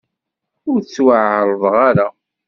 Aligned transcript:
Ur 0.71 0.77
d-ttwaɛerḍeɣ 0.81 1.75
ara. 1.89 2.07